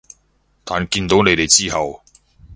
[0.63, 2.01] 但見到你哋之後